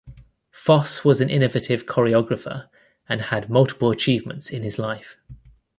Fosse 0.49 1.05
was 1.05 1.21
an 1.21 1.29
innovative 1.29 1.85
choreographer 1.85 2.67
and 3.07 3.21
had 3.21 3.51
multiple 3.51 3.91
achievements 3.91 4.49
in 4.49 4.63
his 4.63 4.79
life. 4.79 5.15